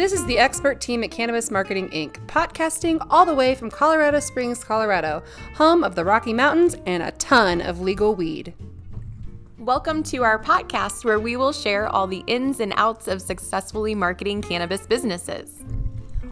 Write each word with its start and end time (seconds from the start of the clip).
This 0.00 0.14
is 0.14 0.24
the 0.24 0.38
expert 0.38 0.80
team 0.80 1.04
at 1.04 1.10
Cannabis 1.10 1.50
Marketing 1.50 1.90
Inc., 1.90 2.26
podcasting 2.26 3.06
all 3.10 3.26
the 3.26 3.34
way 3.34 3.54
from 3.54 3.70
Colorado 3.70 4.18
Springs, 4.18 4.64
Colorado, 4.64 5.22
home 5.56 5.84
of 5.84 5.94
the 5.94 6.06
Rocky 6.06 6.32
Mountains 6.32 6.74
and 6.86 7.02
a 7.02 7.10
ton 7.10 7.60
of 7.60 7.82
legal 7.82 8.14
weed. 8.14 8.54
Welcome 9.58 10.02
to 10.04 10.24
our 10.24 10.38
podcast 10.38 11.04
where 11.04 11.20
we 11.20 11.36
will 11.36 11.52
share 11.52 11.86
all 11.86 12.06
the 12.06 12.24
ins 12.26 12.60
and 12.60 12.72
outs 12.78 13.08
of 13.08 13.20
successfully 13.20 13.94
marketing 13.94 14.40
cannabis 14.40 14.86
businesses. 14.86 15.62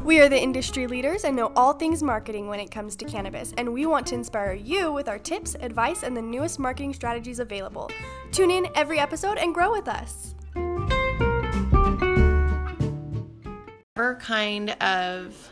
We 0.02 0.18
are 0.20 0.30
the 0.30 0.42
industry 0.42 0.86
leaders 0.86 1.24
and 1.24 1.36
know 1.36 1.52
all 1.54 1.74
things 1.74 2.02
marketing 2.02 2.48
when 2.48 2.60
it 2.60 2.70
comes 2.70 2.96
to 2.96 3.04
cannabis, 3.04 3.52
and 3.58 3.70
we 3.70 3.84
want 3.84 4.06
to 4.06 4.14
inspire 4.14 4.54
you 4.54 4.94
with 4.94 5.10
our 5.10 5.18
tips, 5.18 5.56
advice, 5.60 6.04
and 6.04 6.16
the 6.16 6.22
newest 6.22 6.58
marketing 6.58 6.94
strategies 6.94 7.38
available. 7.38 7.90
Tune 8.32 8.50
in 8.50 8.68
every 8.74 8.98
episode 8.98 9.36
and 9.36 9.52
grow 9.52 9.70
with 9.70 9.88
us. 9.88 10.34
Whatever 13.98 14.20
kind 14.20 14.70
of 14.80 15.50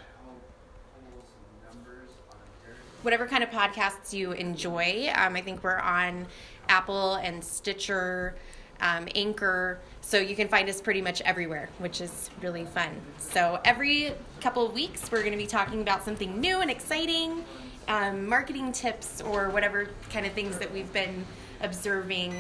whatever 3.02 3.26
kind 3.26 3.42
of 3.42 3.50
podcasts 3.50 4.12
you 4.12 4.30
enjoy, 4.30 5.10
um, 5.16 5.34
I 5.34 5.40
think 5.40 5.64
we're 5.64 5.80
on 5.80 6.28
Apple 6.68 7.16
and 7.16 7.42
Stitcher, 7.42 8.36
um, 8.80 9.08
Anchor. 9.16 9.80
So 10.00 10.18
you 10.18 10.36
can 10.36 10.46
find 10.46 10.68
us 10.68 10.80
pretty 10.80 11.02
much 11.02 11.20
everywhere, 11.22 11.70
which 11.78 12.00
is 12.00 12.30
really 12.40 12.64
fun. 12.66 12.90
So 13.18 13.58
every 13.64 14.12
couple 14.40 14.64
of 14.64 14.72
weeks, 14.72 15.10
we're 15.10 15.22
going 15.22 15.32
to 15.32 15.38
be 15.38 15.48
talking 15.48 15.82
about 15.82 16.04
something 16.04 16.40
new 16.40 16.60
and 16.60 16.70
exciting, 16.70 17.44
um, 17.88 18.28
marketing 18.28 18.70
tips, 18.70 19.20
or 19.22 19.50
whatever 19.50 19.88
kind 20.10 20.24
of 20.24 20.30
things 20.34 20.56
that 20.58 20.72
we've 20.72 20.92
been 20.92 21.26
observing. 21.62 22.32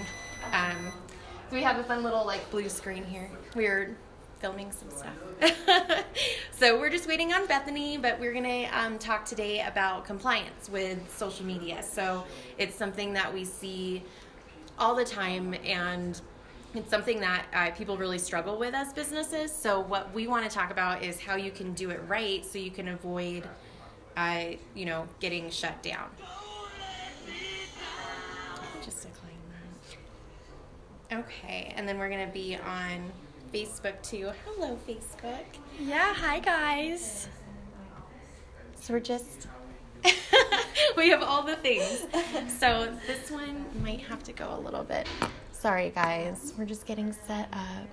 Um, 0.52 0.92
we 1.50 1.64
have 1.64 1.80
a 1.80 1.82
fun 1.82 2.04
little 2.04 2.24
like 2.24 2.48
blue 2.52 2.68
screen 2.68 3.02
here. 3.02 3.28
We're 3.56 3.96
filming 4.38 4.70
some 4.70 4.90
stuff. 4.90 5.66
so 6.58 6.78
we're 6.78 6.90
just 6.90 7.06
waiting 7.06 7.34
on 7.34 7.46
Bethany, 7.46 7.98
but 7.98 8.18
we're 8.18 8.32
gonna 8.32 8.68
um, 8.72 8.98
talk 8.98 9.24
today 9.26 9.60
about 9.60 10.04
compliance 10.06 10.70
with 10.70 10.98
social 11.14 11.44
media. 11.44 11.82
So 11.82 12.24
it's 12.56 12.74
something 12.74 13.12
that 13.12 13.32
we 13.32 13.44
see 13.44 14.02
all 14.78 14.94
the 14.94 15.04
time 15.04 15.54
and 15.64 16.20
it's 16.74 16.90
something 16.90 17.20
that 17.20 17.46
uh, 17.52 17.70
people 17.72 17.96
really 17.96 18.18
struggle 18.18 18.58
with 18.58 18.74
as 18.74 18.92
businesses. 18.92 19.52
So 19.52 19.80
what 19.80 20.12
we 20.14 20.26
want 20.26 20.48
to 20.48 20.54
talk 20.54 20.70
about 20.70 21.02
is 21.02 21.20
how 21.20 21.36
you 21.36 21.50
can 21.50 21.74
do 21.74 21.90
it 21.90 22.00
right, 22.06 22.44
so 22.44 22.58
you 22.58 22.70
can 22.70 22.88
avoid, 22.88 23.46
uh, 24.16 24.44
you 24.74 24.86
know, 24.86 25.06
getting 25.20 25.50
shut 25.50 25.82
down. 25.82 26.08
Just 28.82 29.02
that. 29.02 29.10
Okay, 31.12 31.72
and 31.76 31.88
then 31.88 31.98
we're 31.98 32.10
gonna 32.10 32.26
be 32.32 32.56
on 32.56 33.12
Facebook 33.56 34.02
too. 34.02 34.30
Hello, 34.44 34.78
Facebook. 34.86 35.44
Yeah, 35.80 36.12
hi 36.12 36.40
guys. 36.40 37.26
So 38.78 38.92
we're 38.92 39.00
just. 39.00 39.46
we 40.96 41.08
have 41.08 41.22
all 41.22 41.42
the 41.42 41.56
things. 41.56 42.04
So 42.60 42.94
this 43.06 43.30
one 43.30 43.64
might 43.82 44.00
have 44.00 44.22
to 44.24 44.32
go 44.32 44.54
a 44.54 44.60
little 44.60 44.84
bit. 44.84 45.08
Sorry, 45.52 45.88
guys. 45.88 46.52
We're 46.58 46.66
just 46.66 46.84
getting 46.84 47.14
set 47.26 47.48
up 47.50 47.88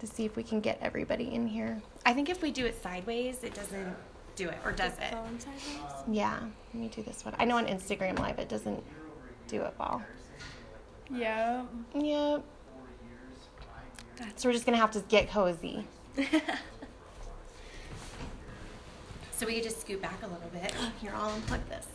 to 0.00 0.08
see 0.08 0.24
if 0.24 0.34
we 0.34 0.42
can 0.42 0.58
get 0.58 0.80
everybody 0.82 1.32
in 1.32 1.46
here. 1.46 1.80
I 2.04 2.12
think 2.12 2.28
if 2.28 2.42
we 2.42 2.50
do 2.50 2.66
it 2.66 2.82
sideways, 2.82 3.44
it 3.44 3.54
doesn't 3.54 3.94
do 4.34 4.48
it, 4.48 4.58
or 4.64 4.72
does 4.72 4.94
it? 4.98 5.14
Yeah, 6.10 6.40
let 6.74 6.82
me 6.82 6.88
do 6.88 7.04
this 7.04 7.24
one. 7.24 7.36
I 7.38 7.44
know 7.44 7.58
on 7.58 7.66
Instagram 7.66 8.18
Live 8.18 8.40
it 8.40 8.48
doesn't 8.48 8.82
do 9.46 9.62
it 9.62 9.74
well. 9.78 10.02
Yeah. 11.10 11.62
Yep. 11.94 12.42
So 14.36 14.48
we're 14.48 14.52
just 14.52 14.66
gonna 14.66 14.78
have 14.78 14.90
to 14.92 15.00
get 15.08 15.30
cozy. 15.30 15.84
so 19.32 19.46
we 19.46 19.54
could 19.54 19.62
just 19.62 19.80
scoot 19.80 20.02
back 20.02 20.22
a 20.22 20.26
little 20.26 20.50
bit. 20.52 20.72
Here, 21.00 21.12
I'll 21.14 21.30
unplug 21.30 21.60
this. 21.68 21.86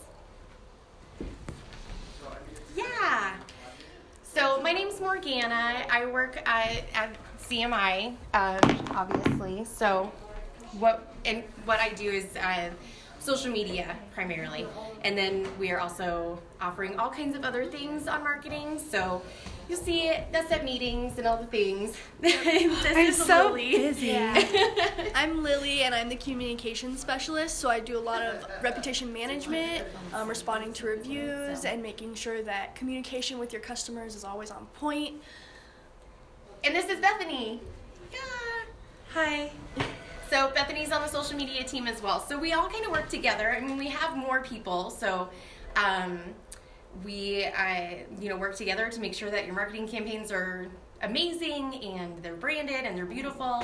Yeah. 2.76 3.36
So 4.24 4.62
my 4.62 4.72
name's 4.72 5.00
Morgana. 5.00 5.86
I 5.90 6.06
work 6.06 6.42
at, 6.46 6.84
at 6.94 7.16
CMI, 7.40 8.16
um, 8.34 8.86
obviously. 8.96 9.66
So 9.66 10.12
what 10.80 11.14
and 11.26 11.44
what 11.66 11.80
I 11.80 11.90
do 11.90 12.10
is 12.10 12.36
uh, 12.38 12.70
social 13.20 13.52
media 13.52 13.96
primarily, 14.14 14.66
and 15.04 15.18
then 15.18 15.48
we 15.60 15.72
are 15.72 15.80
also 15.80 16.42
offering 16.60 16.98
all 17.00 17.10
kinds 17.10 17.36
of 17.36 17.44
other 17.44 17.66
things 17.66 18.08
on 18.08 18.24
marketing. 18.24 18.80
So 18.80 19.22
you'll 19.70 19.80
see 19.80 20.10
us 20.10 20.52
at 20.52 20.64
meetings 20.64 21.18
and 21.18 21.28
all 21.28 21.38
the 21.38 21.46
things. 21.46 21.98
I'm 22.24 23.14
so 23.14 23.48
Lily. 23.48 23.72
busy. 23.72 24.18
I'm 25.16 25.44
Lily, 25.44 25.82
and 25.84 25.94
I'm 25.96 26.10
the 26.10 26.16
communication 26.16 26.98
specialist. 26.98 27.60
So 27.60 27.70
I 27.70 27.80
do 27.80 27.98
a 27.98 28.00
lot 28.00 28.22
of 28.22 28.46
reputation 28.62 29.12
management, 29.12 29.86
um, 30.14 30.28
responding 30.28 30.74
to 30.74 30.88
reviews, 30.88 31.66
and 31.66 31.82
making 31.82 32.16
sure 32.16 32.42
that 32.44 32.76
communication 32.76 33.40
with 33.40 33.52
your 33.54 33.62
customers 33.62 34.16
is 34.16 34.24
always 34.24 34.52
on 34.52 34.66
point. 34.76 35.16
And 36.64 36.76
this 36.76 36.86
is 36.90 37.00
Bethany. 37.00 37.60
Yeah. 38.12 38.20
Hi. 39.14 39.52
So 40.30 40.50
Bethany's 40.56 40.92
on 40.92 41.02
the 41.02 41.08
social 41.08 41.38
media 41.38 41.64
team 41.64 41.88
as 41.88 42.02
well. 42.02 42.20
So 42.20 42.40
we 42.40 42.54
all 42.54 42.70
kind 42.70 42.86
of 42.86 42.92
work 42.92 43.10
together. 43.10 43.52
I 43.56 43.60
mean, 43.60 43.78
we 43.78 43.88
have 43.90 44.18
more 44.18 44.42
people, 44.42 44.90
so 44.90 45.30
um, 45.76 46.20
we, 47.04 47.46
uh, 47.46 47.96
you 48.20 48.30
know, 48.30 48.38
work 48.38 48.56
together 48.56 48.90
to 48.90 49.00
make 49.00 49.14
sure 49.14 49.30
that 49.30 49.46
your 49.46 49.56
marketing 49.56 49.88
campaigns 49.88 50.32
are 50.32 50.68
amazing 51.02 51.76
and 51.84 52.22
they're 52.24 52.36
branded 52.36 52.86
and 52.86 52.98
they're 52.98 53.06
beautiful. 53.06 53.64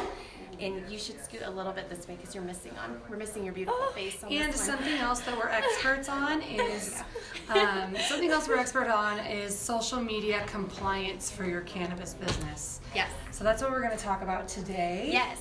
And 0.60 0.84
you 0.92 1.00
should 1.00 1.24
scoot 1.24 1.42
a 1.46 1.50
little 1.50 1.72
bit 1.72 1.90
this 1.90 2.06
way 2.06 2.18
because 2.20 2.36
you're 2.36 2.44
missing 2.44 2.74
on. 2.84 3.00
We're 3.10 3.16
missing 3.16 3.46
your 3.46 3.54
beautiful 3.54 3.82
face. 3.94 4.22
On 4.26 4.32
And 4.32 4.54
something 4.54 4.98
else 4.98 5.22
that 5.22 5.38
we're 5.38 5.48
experts 5.48 6.10
on 6.10 6.42
is 6.42 7.02
um, 7.48 7.96
something 8.08 8.30
else 8.30 8.50
we're 8.50 8.58
expert 8.58 8.90
on 8.90 9.20
is 9.20 9.58
social 9.58 10.02
media 10.02 10.44
compliance 10.48 11.32
for 11.32 11.46
your 11.46 11.62
cannabis 11.62 12.14
business. 12.14 12.82
Yes. 12.94 13.10
So 13.32 13.46
that's 13.46 13.62
what 13.62 13.72
we're 13.72 13.82
going 13.82 13.98
to 13.98 14.04
talk 14.04 14.22
about 14.22 14.50
today. 14.50 15.10
Yes. 15.14 15.40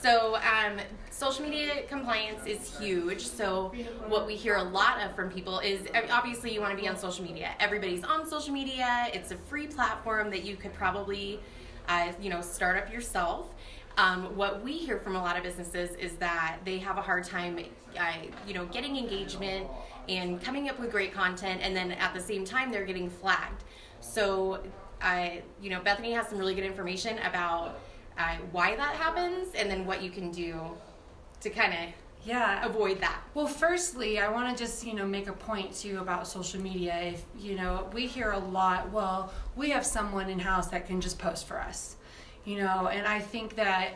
So, 0.00 0.36
um, 0.36 0.78
social 1.10 1.44
media 1.44 1.82
compliance 1.86 2.46
is 2.46 2.78
huge. 2.78 3.26
So, 3.26 3.72
what 4.08 4.26
we 4.26 4.34
hear 4.34 4.56
a 4.56 4.62
lot 4.62 4.98
of 5.02 5.14
from 5.14 5.30
people 5.30 5.58
is 5.58 5.80
I 5.94 6.08
obviously 6.10 6.54
you 6.54 6.60
want 6.62 6.74
to 6.74 6.80
be 6.80 6.88
on 6.88 6.96
social 6.96 7.22
media. 7.22 7.50
Everybody's 7.60 8.02
on 8.02 8.26
social 8.26 8.52
media. 8.52 9.08
It's 9.12 9.30
a 9.30 9.36
free 9.36 9.66
platform 9.66 10.30
that 10.30 10.42
you 10.42 10.56
could 10.56 10.72
probably, 10.72 11.40
uh, 11.88 12.12
you 12.18 12.30
know, 12.30 12.40
start 12.40 12.78
up 12.78 12.90
yourself. 12.90 13.48
Um, 13.98 14.34
what 14.36 14.64
we 14.64 14.72
hear 14.72 14.98
from 14.98 15.16
a 15.16 15.20
lot 15.20 15.36
of 15.36 15.42
businesses 15.42 15.94
is 15.96 16.12
that 16.14 16.58
they 16.64 16.78
have 16.78 16.96
a 16.96 17.02
hard 17.02 17.24
time, 17.24 17.58
uh, 17.98 18.12
you 18.46 18.54
know, 18.54 18.64
getting 18.66 18.96
engagement 18.96 19.66
and 20.08 20.42
coming 20.42 20.70
up 20.70 20.80
with 20.80 20.90
great 20.90 21.12
content, 21.12 21.60
and 21.62 21.76
then 21.76 21.92
at 21.92 22.14
the 22.14 22.20
same 22.20 22.46
time 22.46 22.72
they're 22.72 22.86
getting 22.86 23.10
flagged. 23.10 23.64
So, 24.00 24.62
uh, 25.02 25.28
you 25.60 25.68
know, 25.68 25.80
Bethany 25.80 26.12
has 26.12 26.28
some 26.28 26.38
really 26.38 26.54
good 26.54 26.64
information 26.64 27.18
about 27.18 27.78
uh, 28.20 28.36
why 28.52 28.76
that 28.76 28.94
happens 28.96 29.54
and 29.54 29.70
then 29.70 29.86
what 29.86 30.02
you 30.02 30.10
can 30.10 30.30
do 30.30 30.54
to 31.40 31.50
kind 31.50 31.72
of 31.72 31.78
Yeah. 32.22 32.64
avoid 32.66 33.00
that. 33.00 33.18
Well, 33.32 33.46
firstly, 33.46 34.18
I 34.20 34.28
want 34.28 34.54
to 34.54 34.62
just, 34.62 34.84
you 34.86 34.92
know, 34.92 35.06
make 35.06 35.26
a 35.26 35.32
point 35.32 35.72
to 35.76 35.88
you 35.88 36.00
about 36.00 36.26
social 36.28 36.60
media. 36.60 36.94
If, 36.96 37.24
you 37.38 37.56
know, 37.56 37.88
we 37.94 38.06
hear 38.06 38.32
a 38.32 38.38
lot, 38.38 38.90
well, 38.90 39.32
we 39.56 39.70
have 39.70 39.86
someone 39.86 40.28
in 40.28 40.38
house 40.38 40.68
that 40.68 40.86
can 40.86 41.00
just 41.00 41.18
post 41.18 41.46
for 41.46 41.58
us. 41.58 41.96
You 42.44 42.58
know, 42.58 42.88
and 42.88 43.06
I 43.06 43.20
think 43.20 43.56
that 43.56 43.90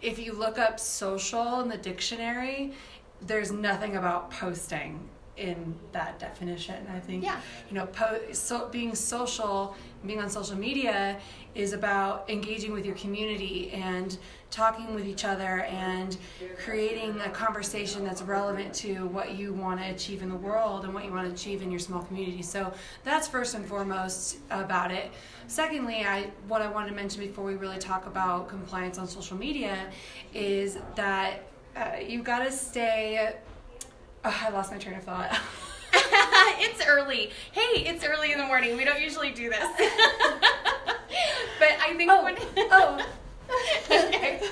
if 0.00 0.18
you 0.18 0.32
look 0.32 0.58
up 0.58 0.80
social 0.80 1.60
in 1.60 1.68
the 1.68 1.76
dictionary, 1.76 2.72
there's 3.20 3.50
nothing 3.52 3.96
about 3.96 4.30
posting 4.30 5.08
in 5.36 5.74
that 5.92 6.18
definition. 6.18 6.86
I 6.92 6.98
think, 7.00 7.22
Yeah. 7.22 7.40
you 7.68 7.74
know, 7.74 7.86
po- 7.86 8.20
so 8.32 8.68
being 8.68 8.94
social, 8.94 9.76
being 10.06 10.20
on 10.20 10.30
social 10.30 10.56
media 10.56 11.18
is 11.54 11.72
about 11.72 12.28
engaging 12.30 12.72
with 12.72 12.84
your 12.86 12.94
community 12.96 13.70
and 13.72 14.16
talking 14.50 14.94
with 14.94 15.06
each 15.06 15.24
other 15.24 15.60
and 15.64 16.16
creating 16.64 17.20
a 17.20 17.28
conversation 17.30 18.04
that's 18.04 18.22
relevant 18.22 18.72
to 18.72 19.06
what 19.08 19.34
you 19.34 19.52
want 19.52 19.80
to 19.80 19.86
achieve 19.86 20.22
in 20.22 20.28
the 20.30 20.36
world 20.36 20.84
and 20.84 20.94
what 20.94 21.04
you 21.04 21.12
want 21.12 21.26
to 21.28 21.34
achieve 21.34 21.60
in 21.62 21.70
your 21.70 21.80
small 21.80 22.02
community. 22.02 22.42
So 22.42 22.72
that's 23.04 23.26
first 23.28 23.54
and 23.54 23.66
foremost 23.66 24.38
about 24.50 24.90
it. 24.90 25.10
Secondly, 25.48 26.04
I 26.06 26.30
what 26.48 26.62
I 26.62 26.68
wanted 26.68 26.90
to 26.90 26.94
mention 26.96 27.20
before 27.20 27.44
we 27.44 27.54
really 27.56 27.78
talk 27.78 28.06
about 28.06 28.48
compliance 28.48 28.98
on 28.98 29.06
social 29.06 29.36
media 29.36 29.76
is 30.32 30.78
that 30.94 31.42
uh, 31.76 31.96
you 32.06 32.22
got 32.22 32.38
to 32.40 32.50
stay. 32.52 33.34
Oh, 34.28 34.36
I 34.42 34.50
lost 34.50 34.72
my 34.72 34.78
train 34.78 34.96
of 34.96 35.04
thought. 35.04 35.38
it's 35.92 36.84
early. 36.84 37.30
Hey, 37.52 37.84
it's 37.86 38.04
early 38.04 38.32
in 38.32 38.38
the 38.38 38.44
morning. 38.44 38.76
We 38.76 38.84
don't 38.84 39.00
usually 39.00 39.30
do 39.30 39.48
this. 39.48 39.62
but 41.60 41.68
I 41.80 41.94
think 41.96 42.10
Oh, 42.10 42.24
when 42.24 42.34
oh. 42.72 43.06
okay. 43.88 44.42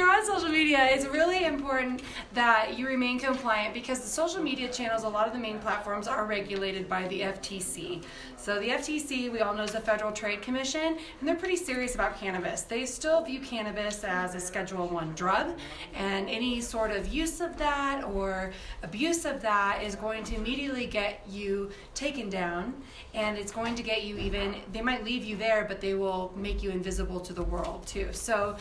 You're 0.00 0.10
on 0.10 0.24
social 0.24 0.48
media, 0.48 0.88
it's 0.90 1.04
really 1.04 1.44
important 1.44 2.02
that 2.32 2.78
you 2.78 2.86
remain 2.86 3.18
compliant 3.18 3.74
because 3.74 4.00
the 4.00 4.08
social 4.08 4.42
media 4.42 4.72
channels, 4.72 5.02
a 5.02 5.08
lot 5.08 5.26
of 5.26 5.34
the 5.34 5.38
main 5.38 5.58
platforms 5.58 6.08
are 6.08 6.24
regulated 6.24 6.88
by 6.88 7.06
the 7.08 7.20
FTC. 7.20 8.02
So 8.38 8.58
the 8.58 8.70
FTC, 8.70 9.30
we 9.30 9.40
all 9.40 9.52
know, 9.52 9.64
is 9.64 9.72
the 9.72 9.80
Federal 9.80 10.10
Trade 10.10 10.40
Commission, 10.40 10.96
and 11.18 11.28
they're 11.28 11.36
pretty 11.36 11.56
serious 11.56 11.94
about 11.94 12.18
cannabis. 12.18 12.62
They 12.62 12.86
still 12.86 13.22
view 13.22 13.40
cannabis 13.40 14.02
as 14.02 14.34
a 14.34 14.40
Schedule 14.40 14.88
One 14.88 15.12
drug, 15.12 15.58
and 15.92 16.30
any 16.30 16.62
sort 16.62 16.92
of 16.92 17.12
use 17.12 17.42
of 17.42 17.58
that 17.58 18.02
or 18.04 18.52
abuse 18.82 19.26
of 19.26 19.42
that 19.42 19.82
is 19.82 19.94
going 19.94 20.24
to 20.24 20.34
immediately 20.34 20.86
get 20.86 21.22
you 21.28 21.70
taken 21.94 22.30
down, 22.30 22.72
and 23.12 23.36
it's 23.36 23.52
going 23.52 23.74
to 23.74 23.82
get 23.82 24.04
you 24.04 24.16
even. 24.16 24.56
They 24.72 24.80
might 24.80 25.04
leave 25.04 25.26
you 25.26 25.36
there, 25.36 25.66
but 25.68 25.82
they 25.82 25.92
will 25.92 26.32
make 26.34 26.62
you 26.62 26.70
invisible 26.70 27.20
to 27.20 27.34
the 27.34 27.42
world 27.42 27.86
too. 27.86 28.08
So 28.12 28.56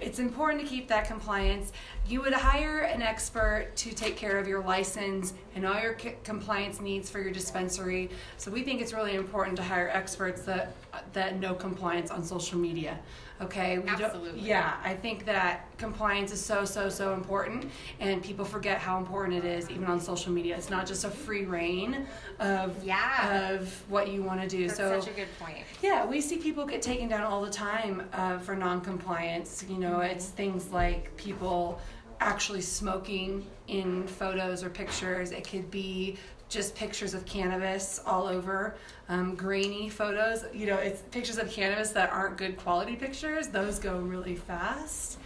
it's 0.00 0.18
important 0.18 0.60
to 0.62 0.66
keep 0.66 0.88
that 0.88 1.06
compliance. 1.06 1.72
You 2.06 2.20
would 2.20 2.32
hire 2.32 2.80
an 2.80 3.02
expert 3.02 3.70
to 3.76 3.92
take 3.92 4.16
care 4.16 4.38
of 4.38 4.46
your 4.46 4.62
license 4.62 5.34
and 5.54 5.66
all 5.66 5.80
your 5.80 5.98
c- 5.98 6.14
compliance 6.24 6.80
needs 6.80 7.08
for 7.08 7.20
your 7.20 7.30
dispensary. 7.30 8.10
So 8.36 8.50
we 8.50 8.62
think 8.62 8.80
it's 8.80 8.92
really 8.92 9.14
important 9.14 9.56
to 9.56 9.62
hire 9.62 9.88
experts 9.88 10.42
that 10.42 10.74
that 11.12 11.38
know 11.38 11.54
compliance 11.54 12.10
on 12.10 12.22
social 12.24 12.58
media. 12.58 12.98
Okay, 13.42 13.78
we 13.78 13.88
Absolutely. 13.88 14.40
Yeah, 14.40 14.74
I 14.84 14.94
think 14.94 15.24
that 15.26 15.76
compliance 15.76 16.30
is 16.32 16.40
so 16.44 16.64
so 16.64 16.88
so 16.88 17.14
important, 17.14 17.68
and 17.98 18.22
people 18.22 18.44
forget 18.44 18.78
how 18.78 18.96
important 18.98 19.34
it 19.34 19.44
is 19.44 19.68
even 19.70 19.86
on 19.86 20.00
social 20.00 20.32
media. 20.32 20.56
It's 20.56 20.70
not 20.70 20.86
just 20.86 21.04
a 21.04 21.10
free 21.10 21.44
rein 21.44 22.06
of 22.38 22.82
Yeah. 22.84 23.50
of 23.54 23.90
what 23.90 24.08
you 24.08 24.22
want 24.22 24.40
to 24.40 24.48
do. 24.48 24.68
That's 24.68 24.76
so 24.78 25.00
such 25.00 25.10
a 25.10 25.16
good 25.16 25.28
point. 25.40 25.64
yeah, 25.82 26.06
we 26.06 26.20
see 26.20 26.36
people 26.36 26.64
get 26.64 26.80
taken 26.80 27.08
down 27.08 27.22
all 27.22 27.42
the 27.44 27.50
time 27.50 28.08
uh, 28.12 28.38
for 28.38 28.54
non-compliance. 28.54 29.64
You 29.68 29.78
know, 29.78 30.00
it's 30.00 30.26
things 30.26 30.70
like 30.70 31.14
people 31.16 31.80
actually 32.20 32.60
smoking 32.60 33.44
in 33.66 34.06
photos 34.06 34.62
or 34.62 34.70
pictures. 34.70 35.32
It 35.32 35.46
could 35.48 35.70
be 35.72 36.16
just 36.54 36.74
pictures 36.76 37.12
of 37.12 37.26
cannabis 37.26 38.00
all 38.06 38.26
over, 38.26 38.76
um, 39.08 39.34
grainy 39.34 39.88
photos. 39.88 40.44
You 40.54 40.66
know, 40.66 40.76
it's 40.76 41.02
pictures 41.10 41.36
of 41.38 41.50
cannabis 41.50 41.90
that 41.90 42.10
aren't 42.12 42.38
good 42.38 42.56
quality 42.56 42.94
pictures. 42.94 43.48
Those 43.48 43.78
go 43.80 43.98
really 43.98 44.36
fast. 44.36 45.18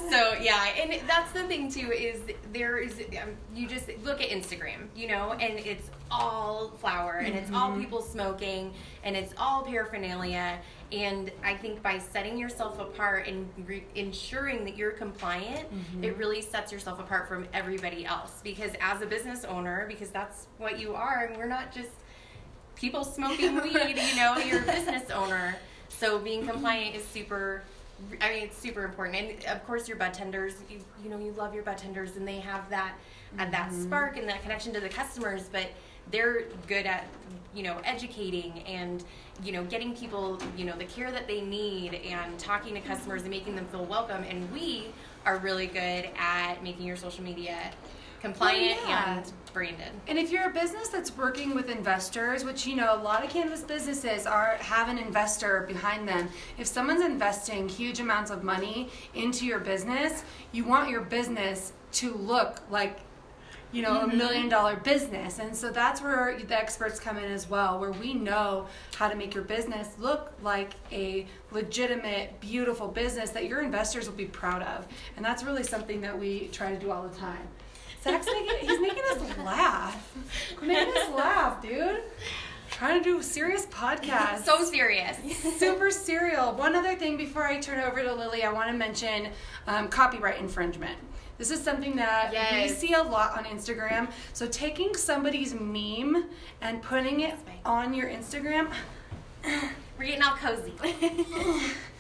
so 0.10 0.34
yeah 0.42 0.74
and 0.78 1.08
that's 1.08 1.32
the 1.32 1.44
thing 1.44 1.72
too 1.72 1.92
is 1.92 2.20
there 2.52 2.78
is 2.78 3.02
um, 3.22 3.30
you 3.56 3.66
just 3.66 3.90
look 4.04 4.22
at 4.22 4.30
instagram 4.30 4.88
you 4.94 5.08
know 5.08 5.32
and 5.34 5.58
it's 5.60 5.90
all 6.12 6.72
flower 6.82 7.22
and 7.24 7.34
it's 7.36 7.50
all 7.54 7.72
people 7.78 8.02
smoking 8.02 8.74
and 9.04 9.16
it's 9.16 9.34
all 9.38 9.64
paraphernalia 9.64 10.60
and 10.92 11.32
i 11.46 11.56
think 11.56 11.82
by 11.82 11.98
setting 11.98 12.38
yourself 12.38 12.78
apart 12.80 13.26
and 13.26 13.48
re- 13.66 13.86
ensuring 13.96 14.66
that 14.66 14.76
you're 14.76 14.92
compliant 14.92 15.66
it 16.02 16.18
really 16.18 16.42
sets 16.42 16.72
yourself 16.72 17.00
apart 17.00 17.28
from 17.28 17.48
everybody 17.54 18.06
else 18.06 18.42
because 18.44 18.72
as 18.82 19.02
a 19.02 19.06
business 19.06 19.46
owner 19.46 19.86
because 19.88 20.10
that's 20.10 20.48
what 20.58 20.78
you 20.78 20.94
are 20.94 21.26
and 21.26 21.38
we're 21.38 21.46
not 21.48 21.74
just 21.74 21.90
people 22.76 23.04
smoking 23.04 23.56
weed 23.64 23.74
you 23.74 24.16
know 24.16 24.38
you're 24.38 24.62
a 24.62 24.66
business 24.66 25.10
owner. 25.12 25.56
So 25.90 26.18
being 26.18 26.46
compliant 26.48 26.96
is 26.96 27.04
super 27.04 27.64
I 28.22 28.30
mean, 28.30 28.44
it's 28.44 28.58
super 28.58 28.84
important, 28.84 29.16
and 29.18 29.46
of 29.46 29.66
course, 29.66 29.88
your 29.88 29.98
bud 29.98 30.14
tenders. 30.14 30.56
You 30.70 30.80
you 31.04 31.10
know, 31.10 31.18
you 31.18 31.32
love 31.34 31.54
your 31.54 31.64
bud 31.64 31.78
tenders, 31.78 32.16
and 32.16 32.28
they 32.28 32.40
have 32.40 32.70
that 32.70 32.94
and 33.38 33.54
that 33.54 33.70
mm-hmm. 33.70 33.84
spark 33.84 34.18
and 34.18 34.28
that 34.28 34.42
connection 34.42 34.74
to 34.74 34.80
the 34.80 34.90
customers. 34.90 35.50
But 35.52 35.68
they're 36.12 36.44
good 36.68 36.86
at 36.86 37.06
you 37.54 37.64
know 37.64 37.78
educating 37.84 38.64
and 38.64 39.04
you 39.44 39.52
know 39.52 39.64
getting 39.66 39.96
people 39.96 40.40
you 40.56 40.66
know 40.66 40.78
the 40.78 40.86
care 40.86 41.12
that 41.12 41.28
they 41.28 41.42
need 41.42 41.96
and 41.96 42.38
talking 42.38 42.74
to 42.74 42.82
customers 42.82 43.22
and 43.22 43.32
making 43.32 43.56
them 43.56 43.66
feel 43.68 43.86
welcome. 43.86 44.24
And 44.24 44.52
we 44.52 44.88
are 45.26 45.38
really 45.38 45.68
good 45.68 46.10
at 46.18 46.64
making 46.64 46.86
your 46.86 46.96
social 46.96 47.24
media 47.24 47.58
oh, 47.62 47.76
compliant 48.22 48.80
yeah. 48.88 49.18
and 49.18 49.32
branded. 49.50 49.92
And 50.08 50.18
if 50.18 50.32
you're 50.32 50.50
a 50.50 50.54
business 50.54 50.90
that's 50.90 51.16
working 51.16 51.54
with 51.54 51.70
investors, 51.70 52.44
which 52.44 52.66
you 52.66 52.76
know 52.76 52.96
a 52.96 53.02
lot 53.02 53.24
of 53.24 53.30
cannabis 53.30 53.62
businesses 53.62 54.26
are 54.26 54.58
have 54.60 54.90
an 54.90 54.98
investor 54.98 55.66
behind 55.68 56.08
them. 56.08 56.30
If 56.58 56.68
someone's 56.68 57.02
investing 57.02 57.68
huge 57.68 58.00
amounts 58.00 58.32
of 58.32 58.44
money 58.44 58.90
into 59.14 59.46
your 59.46 59.60
business, 59.60 60.24
you 60.52 60.66
want 60.66 60.90
your 60.90 61.02
business 61.02 61.74
to 61.94 62.14
look 62.14 62.62
like 62.70 63.00
you 63.72 63.84
know, 63.84 64.02
a 64.02 64.08
mm-hmm. 64.08 64.18
million 64.18 64.50
dollar 64.50 64.78
business. 64.78 65.40
And 65.40 65.56
so 65.56 65.70
that's 65.70 66.02
where 66.02 66.40
the 66.40 66.58
experts 66.58 67.00
come 67.00 67.18
in 67.18 67.32
as 67.32 67.50
well, 67.50 67.80
where 67.80 67.92
we 67.92 68.14
know 68.14 68.68
how 68.96 69.08
to 69.08 69.16
make 69.16 69.36
your 69.36 69.44
business 69.44 69.88
look 70.00 70.34
like 70.42 70.72
a 70.92 71.28
legitimate, 71.52 72.40
beautiful 72.40 72.88
business 72.88 73.30
that 73.32 73.46
your 73.46 73.62
investors 73.62 74.08
will 74.08 74.16
be 74.16 74.26
proud 74.26 74.64
of. 74.64 74.88
And 75.16 75.24
that's 75.24 75.44
really 75.44 75.64
something 75.64 76.02
that 76.02 76.18
we 76.18 76.48
try 76.48 76.74
to 76.74 76.80
do 76.80 76.92
all 76.92 77.08
the 77.08 77.16
time. 77.16 77.48
Zach's 78.04 78.28
making, 78.28 78.68
he's 78.68 78.80
making 78.80 79.04
us 79.12 79.38
laugh. 79.38 80.16
Making 80.62 80.94
us 80.96 81.10
laugh, 81.10 81.62
dude. 81.62 82.02
Trying 82.72 83.04
to 83.04 83.04
do 83.04 83.20
a 83.20 83.24
serious 83.24 83.66
podcast. 83.66 84.44
So 84.44 84.64
serious. 84.64 85.18
Super 85.58 85.92
serial. 85.92 86.54
One 86.54 86.76
other 86.76 86.96
thing 86.96 87.18
before 87.18 87.46
I 87.46 87.60
turn 87.60 87.80
over 87.80 88.02
to 88.02 88.14
Lily, 88.14 88.44
I 88.44 88.54
want 88.54 88.72
to 88.72 88.78
mention 88.78 89.30
um, 89.68 89.90
copyright 89.90 90.40
infringement. 90.40 90.98
This 91.38 91.52
is 91.52 91.62
something 91.62 91.96
that 91.96 92.32
we 92.54 92.70
see 92.70 92.94
a 92.94 93.02
lot 93.02 93.38
on 93.38 93.46
Instagram. 93.46 94.12
So 94.34 94.48
taking 94.48 94.94
somebody's 94.96 95.54
meme 95.54 96.26
and 96.62 96.82
putting 96.82 97.22
it 97.22 97.36
on 97.66 97.94
your 97.94 98.08
Instagram. 98.10 98.72
We're 99.98 100.06
getting 100.06 100.22
all 100.22 100.36
cozy. 100.36 100.74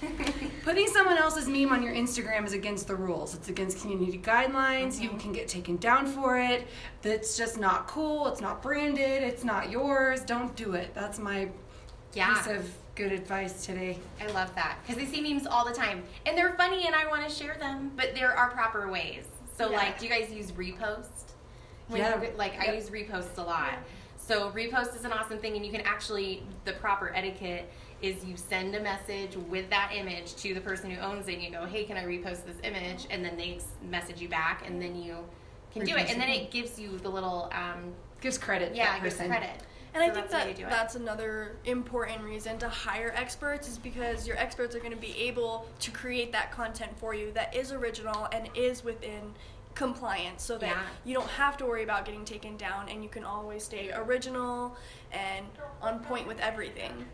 Putting 0.64 0.86
someone 0.88 1.18
else's 1.18 1.46
meme 1.48 1.72
on 1.72 1.82
your 1.82 1.94
Instagram 1.94 2.46
is 2.46 2.52
against 2.52 2.86
the 2.86 2.96
rules. 2.96 3.34
It's 3.34 3.48
against 3.48 3.80
community 3.80 4.18
guidelines. 4.18 5.00
You 5.00 5.10
mm-hmm. 5.10 5.18
can 5.18 5.32
get 5.32 5.48
taken 5.48 5.76
down 5.76 6.06
for 6.06 6.38
it. 6.38 6.66
That's 7.02 7.36
just 7.36 7.58
not 7.58 7.86
cool. 7.86 8.28
It's 8.28 8.40
not 8.40 8.62
branded. 8.62 9.22
It's 9.22 9.44
not 9.44 9.70
yours. 9.70 10.20
Don't 10.20 10.54
do 10.56 10.72
it. 10.74 10.94
That's 10.94 11.18
my 11.18 11.48
Yeah. 12.14 12.34
piece 12.34 12.46
of 12.46 12.70
good 12.94 13.12
advice 13.12 13.64
today. 13.64 13.98
I 14.20 14.26
love 14.28 14.54
that 14.54 14.78
because 14.86 15.02
I 15.02 15.06
see 15.06 15.20
memes 15.20 15.46
all 15.46 15.64
the 15.64 15.74
time, 15.74 16.02
and 16.26 16.36
they're 16.36 16.54
funny, 16.54 16.86
and 16.86 16.94
I 16.94 17.06
want 17.06 17.28
to 17.28 17.34
share 17.34 17.56
them. 17.58 17.92
But 17.96 18.14
there 18.14 18.36
are 18.36 18.50
proper 18.50 18.90
ways. 18.90 19.24
So, 19.56 19.70
Yeah. 19.70 19.76
like, 19.76 19.98
do 19.98 20.06
you 20.06 20.10
guys 20.10 20.32
use 20.32 20.52
repost? 20.52 21.34
When 21.88 22.00
Yeah. 22.00 22.22
you- 22.22 22.32
like 22.36 22.58
I 22.58 22.72
use 22.72 22.88
reposts 22.90 23.36
a 23.36 23.42
lot. 23.42 23.74
So 24.20 24.50
repost 24.52 24.94
is 24.94 25.04
an 25.04 25.12
awesome 25.12 25.38
thing, 25.38 25.56
and 25.56 25.64
you 25.64 25.72
can 25.72 25.80
actually 25.80 26.42
the 26.64 26.74
proper 26.74 27.12
etiquette 27.14 27.68
is 28.02 28.24
you 28.24 28.36
send 28.36 28.74
a 28.74 28.80
message 28.80 29.36
with 29.48 29.68
that 29.70 29.92
image 29.94 30.36
to 30.36 30.54
the 30.54 30.60
person 30.60 30.90
who 30.90 31.00
owns 31.00 31.26
it, 31.28 31.34
and 31.34 31.42
you 31.42 31.50
go, 31.50 31.64
"Hey, 31.66 31.84
can 31.84 31.96
I 31.96 32.04
repost 32.04 32.44
this 32.44 32.56
image?" 32.62 33.06
And 33.10 33.24
then 33.24 33.36
they 33.36 33.58
message 33.82 34.20
you 34.20 34.28
back, 34.28 34.66
and 34.66 34.80
then 34.80 34.94
you 34.94 35.16
can 35.72 35.84
do 35.84 35.96
it, 35.96 36.10
and 36.10 36.20
then 36.20 36.28
it. 36.28 36.50
gives 36.50 36.78
you 36.78 36.98
the 36.98 37.08
little 37.08 37.50
um, 37.52 37.92
Gives 38.20 38.36
credit 38.38 38.74
yeah, 38.74 38.98
gives 39.00 39.16
credit. 39.16 39.50
And 39.92 40.04
So 40.04 40.10
I 40.10 40.10
think 40.10 40.14
that's 40.14 40.30
the 40.30 40.36
way 40.38 40.44
that 40.44 40.56
to 40.56 40.62
do 40.62 40.66
it. 40.66 40.70
that's 40.70 40.94
another 40.94 41.56
important 41.64 42.22
reason 42.22 42.58
to 42.58 42.68
hire 42.68 43.12
experts 43.16 43.66
is 43.68 43.78
because 43.78 44.28
your 44.28 44.36
experts 44.36 44.76
are 44.76 44.78
going 44.78 44.92
to 44.92 44.96
be 44.96 45.16
able 45.18 45.66
to 45.80 45.90
create 45.90 46.30
that 46.32 46.52
content 46.52 46.92
for 46.98 47.12
you 47.14 47.32
that 47.32 47.56
is 47.56 47.72
original 47.72 48.28
and 48.30 48.48
is 48.54 48.84
within 48.84 49.34
compliance 49.80 50.42
so 50.42 50.58
that 50.58 50.68
Yeah. 50.68 50.82
you 51.06 51.14
don't 51.14 51.30
have 51.30 51.56
to 51.56 51.64
worry 51.64 51.82
about 51.82 52.04
getting 52.04 52.24
taken 52.26 52.56
down 52.58 52.90
and 52.90 53.02
you 53.02 53.08
can 53.08 53.24
always 53.24 53.64
stay 53.64 53.90
original 53.94 54.76
and 55.10 55.46
on 55.80 56.00
point 56.04 56.26
with 56.28 56.38
everything. 56.40 57.06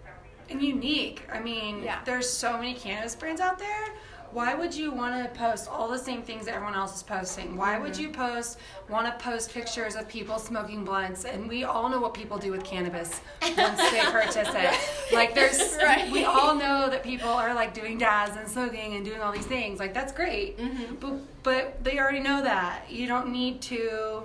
and 0.49 0.63
unique. 0.63 1.23
I 1.33 1.41
mean, 1.41 1.83
Yeah. 1.83 1.99
there's 2.05 2.29
so 2.33 2.57
many 2.57 2.73
cannabis 2.75 3.17
brands 3.17 3.41
out 3.41 3.59
there. 3.59 3.87
Why 4.37 4.53
would 4.55 4.75
you 4.77 4.91
want 4.93 5.15
to 5.25 5.39
post 5.41 5.67
all 5.67 5.89
the 5.89 5.99
same 5.99 6.21
things 6.21 6.45
that 6.45 6.55
everyone 6.57 6.75
else 6.75 6.95
is 6.95 7.03
posting? 7.03 7.57
Why 7.57 7.79
would 7.79 7.97
you 7.97 8.11
post 8.11 8.59
want 8.91 9.07
to 9.07 9.25
post 9.25 9.51
pictures 9.51 9.97
of 9.97 10.11
people 10.11 10.39
smoking 10.39 10.85
blunts? 10.85 11.25
And 11.25 11.49
we 11.49 11.65
all 11.65 11.89
know 11.89 12.01
what 12.01 12.13
people 12.13 12.37
do 12.37 12.51
with 12.51 12.63
cannabis 12.63 13.23
once 13.57 13.81
they 13.91 14.01
purchase 14.13 14.51
it. 14.53 15.15
Like 15.15 15.35
there's 15.35 15.79
Right. 15.83 16.13
we 16.13 16.25
all 16.27 16.55
know 16.55 16.91
that 16.91 17.03
people 17.03 17.31
are 17.31 17.55
like 17.55 17.73
doing 17.73 17.97
dabs 17.97 18.37
and 18.37 18.47
smoking 18.47 18.97
and 18.97 19.07
doing 19.07 19.23
all 19.23 19.33
these 19.33 19.47
things. 19.47 19.81
Like 19.81 19.95
that's 19.95 20.13
great. 20.13 20.59
Mm-hmm. 20.59 20.97
But 20.97 21.15
but 21.43 21.83
they 21.83 21.99
already 21.99 22.21
know 22.21 22.43
that. 22.43 22.91
You 22.91 23.07
don't 23.07 23.33
need 23.33 23.63
to 23.63 24.25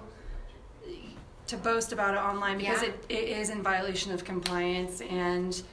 to 1.47 1.55
boast 1.55 1.93
about 1.93 2.15
it 2.15 2.19
online 2.19 2.57
because 2.57 2.83
Yeah. 2.83 2.89
it, 2.89 3.05
it 3.07 3.29
is 3.29 3.49
in 3.49 3.63
violation 3.63 4.11
of 4.11 4.25
compliance 4.25 4.99
and 4.99 5.63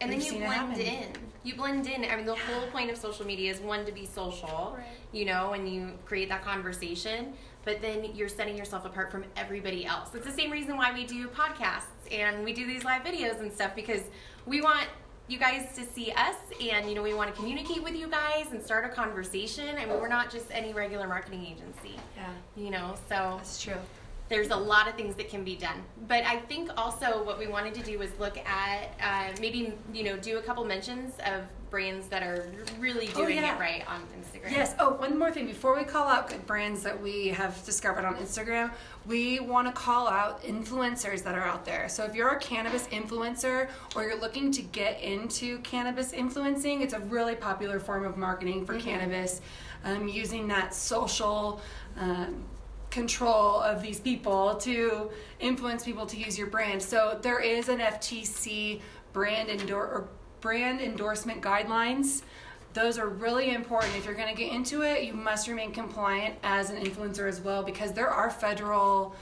and 0.00 0.12
then 0.12 0.20
you 0.20 0.32
blend 0.32 0.78
in. 0.78 1.08
You 1.42 1.54
blend 1.54 1.86
in. 1.86 2.04
I 2.04 2.16
mean, 2.16 2.26
the 2.26 2.34
whole 2.34 2.66
point 2.68 2.90
of 2.90 2.96
social 2.96 3.24
media 3.24 3.50
is 3.52 3.60
one 3.60 3.84
to 3.86 3.92
be 3.92 4.04
social, 4.04 4.74
Right. 4.76 4.86
you 5.12 5.24
know, 5.24 5.52
and 5.52 5.72
you 5.72 5.92
create 6.04 6.28
that 6.28 6.44
conversation. 6.44 7.34
But 7.64 7.80
then 7.82 8.04
you're 8.14 8.28
setting 8.28 8.56
yourself 8.56 8.84
apart 8.84 9.10
from 9.10 9.24
everybody 9.36 9.86
else. 9.86 10.14
It's 10.14 10.26
the 10.26 10.32
same 10.32 10.50
reason 10.50 10.76
why 10.76 10.92
we 10.92 11.04
do 11.04 11.26
podcasts 11.28 11.82
and 12.12 12.44
we 12.44 12.52
do 12.52 12.66
these 12.66 12.84
live 12.84 13.02
videos 13.02 13.40
and 13.40 13.52
stuff 13.52 13.74
because 13.74 14.02
we 14.44 14.60
want 14.60 14.86
you 15.28 15.38
guys 15.38 15.74
to 15.74 15.84
see 15.84 16.12
us 16.12 16.36
and 16.60 16.88
you 16.88 16.94
know 16.94 17.02
we 17.02 17.12
want 17.12 17.28
to 17.28 17.34
communicate 17.36 17.82
with 17.82 17.96
you 17.96 18.06
guys 18.06 18.46
and 18.52 18.62
start 18.62 18.84
a 18.84 18.88
conversation. 18.88 19.76
I 19.76 19.84
mean, 19.86 20.00
we're 20.00 20.06
not 20.06 20.30
just 20.30 20.46
any 20.52 20.72
regular 20.72 21.08
marketing 21.08 21.44
agency, 21.44 21.96
yeah. 22.16 22.28
you 22.56 22.70
know. 22.70 22.94
So 23.08 23.34
That's 23.38 23.60
true. 23.60 23.74
There's 24.28 24.50
a 24.50 24.56
lot 24.56 24.88
of 24.88 24.94
things 24.94 25.14
that 25.16 25.28
can 25.28 25.44
be 25.44 25.54
done. 25.56 25.82
But 26.08 26.24
I 26.24 26.36
think 26.38 26.70
also 26.76 27.22
what 27.24 27.38
we 27.38 27.46
wanted 27.46 27.74
to 27.74 27.82
do 27.82 27.98
was 27.98 28.10
look 28.18 28.38
at 28.38 28.88
uh, 29.02 29.36
maybe 29.40 29.72
you 29.92 30.04
know 30.04 30.16
do 30.16 30.38
a 30.38 30.42
couple 30.42 30.64
mentions 30.64 31.14
of 31.26 31.44
brands 31.70 32.06
that 32.08 32.22
are 32.22 32.46
really 32.78 33.08
Oh, 33.14 33.22
doing 33.22 33.36
yeah. 33.38 33.56
it 33.56 33.60
right 33.60 33.84
on 33.88 34.00
Instagram. 34.18 34.50
Yes. 34.50 34.52
Yes. 34.52 34.74
Oh, 34.78 34.90
one 34.94 35.18
more 35.18 35.32
thing 35.32 35.46
before 35.46 35.76
we 35.76 35.82
call 35.84 36.06
out 36.06 36.28
good 36.28 36.46
brands 36.46 36.82
that 36.84 37.00
we 37.00 37.28
have 37.28 37.62
discovered 37.64 38.04
on 38.04 38.14
Instagram, 38.16 38.70
we 39.04 39.40
want 39.40 39.66
to 39.66 39.72
call 39.72 40.06
out 40.08 40.42
influencers 40.44 41.24
that 41.24 41.34
are 41.34 41.42
out 41.42 41.64
there. 41.64 41.88
So 41.88 42.04
if 42.04 42.14
you're 42.14 42.30
a 42.30 42.38
cannabis 42.38 42.86
influencer 42.88 43.68
or 43.96 44.04
you're 44.04 44.18
looking 44.20 44.52
to 44.52 44.62
get 44.62 45.00
into 45.00 45.58
cannabis 45.58 46.12
influencing, 46.12 46.82
it's 46.82 46.94
a 46.94 47.00
really 47.00 47.34
popular 47.34 47.80
form 47.80 48.04
of 48.04 48.16
marketing 48.16 48.64
for 48.64 48.78
cannabis. 48.78 49.40
Um, 49.84 50.08
using 50.08 50.46
that 50.48 50.72
social 50.74 51.60
um, 51.96 52.42
control 52.96 53.60
of 53.60 53.82
these 53.82 54.00
people 54.00 54.54
to 54.54 55.10
influence 55.38 55.84
people 55.84 56.06
to 56.06 56.16
use 56.16 56.38
your 56.38 56.46
brand. 56.46 56.82
So 56.82 57.18
there 57.20 57.40
is 57.40 57.68
an 57.68 57.78
FTC 57.78 58.80
brand 59.12 59.50
endor- 59.50 59.76
or 59.76 60.08
brand 60.40 60.80
endorsement 60.80 61.42
guidelines. 61.42 62.22
Those 62.72 62.98
are 62.98 63.08
really 63.08 63.52
important. 63.54 63.94
If 63.96 64.06
you're 64.06 64.14
going 64.14 64.34
to 64.34 64.42
get 64.42 64.50
into 64.50 64.80
it, 64.80 65.04
you 65.04 65.12
must 65.12 65.46
remain 65.46 65.72
compliant 65.72 66.36
as 66.42 66.70
an 66.70 66.82
influencer 66.82 67.28
as 67.28 67.38
well 67.38 67.62
because 67.62 67.92
there 67.92 68.08
are 68.08 68.30
federal 68.30 69.14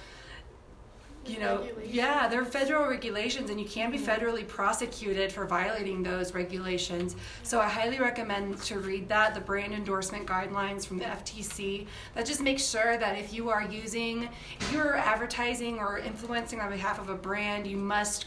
you 1.26 1.38
know, 1.38 1.66
yeah, 1.84 2.28
there 2.28 2.40
are 2.40 2.44
federal 2.44 2.88
regulations, 2.88 3.50
and 3.50 3.60
you 3.60 3.66
can 3.66 3.90
be 3.90 3.98
mm-hmm. 3.98 4.10
federally 4.10 4.46
prosecuted 4.46 5.32
for 5.32 5.44
violating 5.46 6.02
those 6.02 6.34
regulations. 6.34 7.16
So 7.42 7.60
I 7.60 7.68
highly 7.68 7.98
recommend 7.98 8.58
to 8.62 8.78
read 8.78 9.08
that, 9.08 9.34
the 9.34 9.40
brand 9.40 9.72
endorsement 9.72 10.26
guidelines 10.26 10.86
from 10.86 10.98
the 10.98 11.04
FTC. 11.04 11.86
That 12.14 12.26
just 12.26 12.42
makes 12.42 12.64
sure 12.68 12.96
that 12.98 13.18
if 13.18 13.32
you 13.32 13.50
are 13.50 13.62
using, 13.64 14.28
if 14.60 14.72
you 14.72 14.80
are 14.80 14.96
advertising 14.96 15.78
or 15.78 15.98
influencing 15.98 16.60
on 16.60 16.70
behalf 16.70 16.98
of 16.98 17.08
a 17.08 17.14
brand, 17.14 17.66
you 17.66 17.76
must 17.76 18.26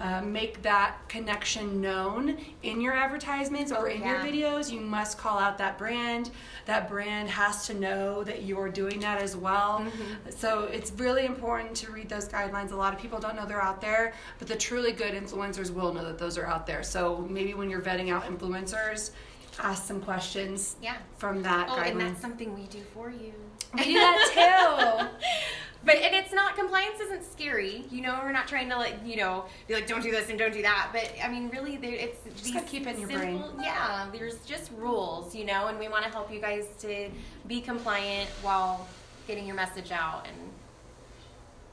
uh, 0.00 0.22
make 0.22 0.62
that 0.62 0.96
connection 1.08 1.80
known 1.80 2.38
in 2.62 2.80
your 2.80 2.94
advertisements 2.94 3.70
or 3.70 3.88
in 3.88 4.02
your 4.02 4.16
videos. 4.18 4.70
You 4.70 4.80
must 4.80 5.18
call 5.18 5.38
out 5.38 5.58
that 5.58 5.76
brand. 5.76 6.30
That 6.64 6.88
brand 6.88 7.28
has 7.28 7.66
to 7.66 7.74
know 7.74 8.24
that 8.24 8.44
you're 8.44 8.70
doing 8.70 9.00
that 9.00 9.20
as 9.20 9.36
well. 9.36 9.84
So 10.30 10.64
it's 10.64 10.90
really 10.92 11.26
important 11.26 11.76
to 11.78 11.92
read 11.92 12.08
those 12.08 12.26
guidelines. 12.28 12.72
A 12.72 12.76
lot 12.76 12.94
of 12.94 13.00
people 13.00 13.18
don't 13.18 13.36
know 13.36 13.44
they're 13.46 13.60
out 13.62 13.80
there, 13.82 14.14
but 14.38 14.48
the 14.48 14.56
truly 14.56 14.92
good 14.92 15.12
influencers 15.12 15.70
will 15.72 15.92
know 15.92 16.04
that 16.04 16.18
those 16.18 16.38
are 16.38 16.46
out 16.46 16.66
there. 16.66 16.82
So 16.82 17.26
maybe 17.28 17.52
when 17.52 17.68
you're 17.68 17.82
vetting 17.82 18.10
out 18.10 18.24
influencers, 18.24 19.10
ask 19.58 19.84
some 19.86 20.00
questions 20.00 20.76
Yeah. 20.80 20.96
from 21.18 21.42
that 21.42 21.68
Oh, 21.70 21.76
and 21.80 22.00
that's 22.00 22.20
something 22.22 22.54
we 22.54 22.66
do 22.68 22.80
for 22.94 23.10
you. 23.10 23.34
We 23.74 23.84
do 23.84 23.94
that 23.94 25.08
too. 25.10 25.26
But 25.82 25.96
and 25.96 26.14
it's 26.14 26.32
not 26.32 26.56
compliance 26.56 27.00
isn't 27.00 27.24
scary. 27.24 27.84
You 27.90 28.02
know, 28.02 28.18
we're 28.22 28.32
not 28.32 28.46
trying 28.46 28.68
to 28.68 28.76
like 28.76 28.96
you 29.04 29.16
know 29.16 29.46
be 29.66 29.74
like 29.74 29.86
don't 29.86 30.02
do 30.02 30.10
this 30.10 30.28
and 30.28 30.38
don't 30.38 30.52
do 30.52 30.62
that. 30.62 30.90
But 30.92 31.10
I 31.24 31.28
mean, 31.28 31.48
really, 31.48 31.76
it's 31.76 32.18
just 32.40 32.52
gotta 32.52 32.66
keep 32.66 32.86
it 32.86 32.96
in 32.96 33.00
your 33.08 33.18
brain. 33.18 33.42
Yeah, 33.62 34.06
there's 34.12 34.38
just 34.44 34.70
rules, 34.76 35.34
you 35.34 35.44
know, 35.46 35.68
and 35.68 35.78
we 35.78 35.88
want 35.88 36.04
to 36.04 36.10
help 36.10 36.30
you 36.32 36.40
guys 36.40 36.66
to 36.80 37.08
be 37.46 37.60
compliant 37.62 38.28
while 38.42 38.86
getting 39.26 39.46
your 39.46 39.56
message 39.56 39.90
out. 39.90 40.26
And 40.26 40.36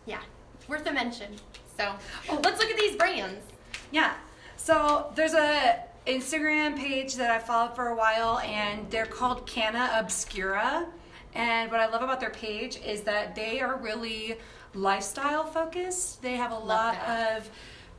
yeah, 0.05 0.21
it's 0.55 0.69
worth 0.69 0.85
a 0.87 0.93
mention. 0.93 1.33
So 1.77 1.93
Oh. 2.29 2.39
let's 2.43 2.59
look 2.61 2.69
at 2.71 2.77
these 2.77 2.95
brands. 2.95 3.45
Yeah. 3.91 4.13
So 4.55 5.11
there's 5.15 5.33
a 5.33 5.79
Instagram 6.07 6.77
page 6.77 7.15
that 7.15 7.29
I 7.29 7.39
followed 7.39 7.75
for 7.75 7.89
a 7.89 7.95
while, 7.95 8.39
and 8.39 8.89
they're 8.89 9.05
called 9.05 9.45
Canna 9.45 9.91
Obscura. 9.95 10.87
And 11.33 11.69
what 11.71 11.79
I 11.79 11.87
love 11.87 12.01
about 12.01 12.19
their 12.19 12.31
page 12.31 12.79
is 12.85 13.01
that 13.01 13.35
they 13.35 13.61
are 13.61 13.77
really 13.77 14.37
lifestyle 14.73 15.45
focused. 15.45 16.21
They 16.21 16.35
have 16.35 16.51
a 16.51 16.57
lot 16.57 16.95
that. 16.95 17.37
of 17.37 17.49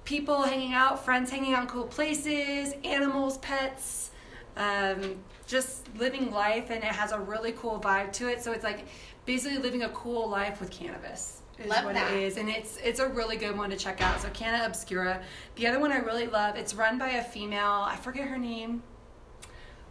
people 0.05 0.43
hanging 0.43 0.73
out, 0.73 1.05
friends 1.05 1.31
hanging 1.31 1.55
out 1.55 1.63
in 1.63 1.69
cool 1.69 1.85
places, 1.85 2.75
animals, 2.85 3.39
pets, 3.39 4.11
um, 4.57 5.17
just 5.47 5.87
living 5.97 6.31
life, 6.31 6.71
and 6.71 6.79
it 6.83 6.85
has 6.85 7.13
a 7.13 7.19
really 7.19 7.53
cool 7.53 7.79
vibe 7.81 8.13
to 8.15 8.29
it. 8.29 8.43
So 8.43 8.53
it's 8.53 8.65
like 8.65 8.87
basically 9.27 9.59
living 9.59 9.83
a 9.83 9.89
cool 9.91 10.29
life 10.29 10.61
with 10.61 10.71
cannabis. 10.71 11.43
Is 11.59 11.67
Love 11.67 11.87
what 11.87 11.95
that. 11.95 12.13
it 12.13 12.23
is, 12.23 12.37
and 12.37 12.49
it's 12.49 12.77
it's 12.85 13.01
a 13.01 13.09
really 13.09 13.37
good 13.37 13.57
one 13.59 13.71
to 13.71 13.77
check 13.77 14.01
out. 14.01 14.21
So 14.21 14.29
Canna 14.31 14.65
Obscura. 14.65 15.21
The 15.57 15.67
other 15.67 15.81
one 15.81 15.91
I 15.91 15.99
really 15.99 16.29
love. 16.29 16.55
It's 16.57 16.73
run 16.73 16.99
by 16.99 17.11
a 17.11 17.25
female. 17.25 17.85
I 17.85 17.97
forget 17.97 18.29
her 18.29 18.39
name, 18.39 18.83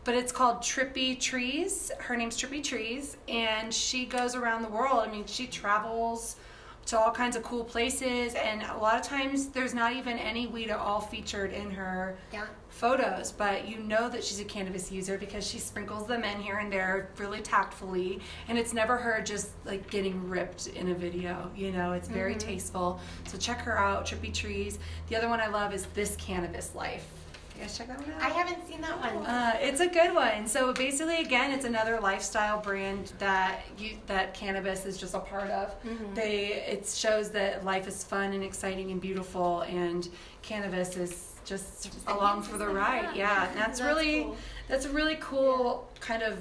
but 0.08 0.16
it's 0.16 0.32
called 0.32 0.60
Trippy 0.60 1.20
Trees. 1.20 1.92
Her 2.00 2.16
name's 2.16 2.38
Trippy 2.42 2.64
Trees, 2.64 3.18
and 3.28 3.74
she 3.74 4.06
goes 4.06 4.36
around 4.36 4.62
the 4.62 4.70
world. 4.70 5.06
I 5.06 5.12
mean, 5.12 5.26
she 5.26 5.48
travels 5.48 6.38
to 6.86 6.98
all 6.98 7.12
kinds 7.12 7.36
of 7.36 7.44
cool 7.44 7.66
places, 7.66 8.34
and 8.36 8.64
a 8.64 8.78
lot 8.78 8.96
of 8.96 9.02
times 9.02 9.48
there's 9.50 9.74
not 9.74 9.92
even 9.92 10.18
any 10.18 10.48
weed 10.48 10.70
at 10.70 10.80
all 10.80 11.02
featured 11.02 11.52
in 11.52 11.72
her 11.72 12.16
Yeah. 12.32 12.46
photos, 12.70 13.34
but 13.34 13.68
you 13.68 13.80
know 13.80 14.08
that 14.08 14.24
she's 14.24 14.40
a 14.40 14.46
cannabis 14.46 14.90
user 14.90 15.18
because 15.18 15.46
she 15.46 15.60
sprinkles 15.60 16.08
them 16.08 16.24
in 16.24 16.40
here 16.40 16.60
and 16.60 16.72
there 16.72 17.10
really 17.18 17.42
tactfully, 17.42 18.22
and 18.48 18.58
it's 18.58 18.74
never 18.74 18.96
her 18.96 19.22
just 19.22 19.50
like 19.66 19.90
getting 19.90 20.30
ripped 20.30 20.68
in 20.68 20.90
a 20.92 20.96
video. 20.96 21.52
You 21.54 21.74
know, 21.74 21.92
it's 21.92 22.08
very 22.08 22.36
mm-hmm. 22.36 22.48
tasteful. 22.48 23.02
So 23.26 23.38
check 23.38 23.60
her 23.60 23.78
out, 23.78 24.06
Trippy 24.06 24.34
Trees. 24.34 24.80
The 25.10 25.18
other 25.18 25.28
one 25.28 25.42
I 25.42 25.48
love 25.48 25.74
is 25.74 25.86
This 25.88 26.16
Cannabis 26.16 26.74
Life. 26.76 27.06
You 27.58 27.64
guys 27.64 27.76
check 27.78 27.88
that 27.88 28.00
one 28.00 28.12
out? 28.12 28.22
I 28.22 28.30
haven't 28.30 28.68
seen 28.68 28.82
that 28.82 29.00
one. 29.00 29.26
Uh, 29.26 29.58
it's 29.60 29.80
a 29.80 29.88
good 29.88 30.14
one. 30.14 30.46
So 30.46 30.74
basically, 30.74 31.18
again, 31.22 31.52
it's 31.52 31.66
another 31.66 32.00
lifestyle 32.00 32.62
brand 32.62 33.14
that 33.18 33.62
you 33.80 33.98
that 34.06 34.36
cannabis 34.36 34.86
is 34.86 34.96
just 34.98 35.16
a 35.16 35.20
part 35.20 35.50
of. 35.50 35.74
They 36.14 36.54
it 36.68 36.86
shows 36.86 37.32
that 37.32 37.66
life 37.66 37.88
is 37.88 38.04
fun 38.04 38.34
and 38.34 38.44
exciting 38.44 38.92
and 38.92 39.02
beautiful, 39.02 39.62
and 39.62 40.08
cannabis 40.44 40.98
is 40.98 41.34
just 41.46 41.96
along 42.08 42.44
for 42.44 42.58
the 42.60 42.68
ride. 42.68 43.16
Yeah, 43.16 43.48
and 43.50 43.58
that's, 43.58 43.80
That's 43.80 43.82
really 43.82 44.24
cool. 44.26 44.38
that's 44.68 44.86
a 44.86 44.90
really 44.92 45.18
cool 45.20 45.90
kind 46.00 46.22
of 46.22 46.38